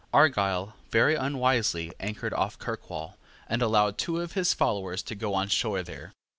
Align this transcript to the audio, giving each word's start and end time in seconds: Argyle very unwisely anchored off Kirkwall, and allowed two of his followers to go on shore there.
Argyle 0.11 0.73
very 0.89 1.13
unwisely 1.13 1.91
anchored 1.99 2.33
off 2.33 2.57
Kirkwall, 2.57 3.19
and 3.47 3.61
allowed 3.61 3.99
two 3.99 4.19
of 4.19 4.31
his 4.33 4.51
followers 4.51 5.03
to 5.03 5.13
go 5.13 5.35
on 5.35 5.47
shore 5.47 5.83
there. 5.83 6.11